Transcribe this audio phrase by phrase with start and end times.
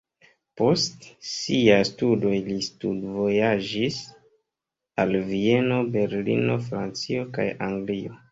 [0.59, 3.99] Post siaj studoj li studvojaĝis
[5.03, 8.17] al Vieno, Berlino, Francio kaj Anglio.